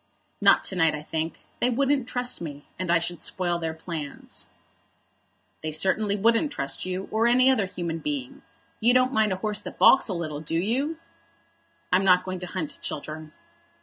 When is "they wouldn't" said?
1.59-2.07